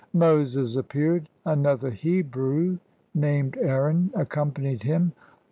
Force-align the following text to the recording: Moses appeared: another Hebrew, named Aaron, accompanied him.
Moses 0.13 0.75
appeared: 0.77 1.29
another 1.45 1.91
Hebrew, 1.91 2.79
named 3.13 3.55
Aaron, 3.61 4.09
accompanied 4.15 4.81
him. 4.81 5.11